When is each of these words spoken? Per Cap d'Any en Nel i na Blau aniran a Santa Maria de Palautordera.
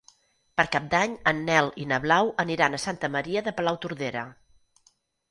Per 0.59 0.63
Cap 0.75 0.85
d'Any 0.93 1.11
en 1.31 1.41
Nel 1.49 1.67
i 1.83 1.85
na 1.91 1.99
Blau 2.05 2.31
aniran 2.43 2.77
a 2.77 2.79
Santa 2.85 3.09
Maria 3.17 3.43
de 3.49 3.53
Palautordera. 3.59 4.25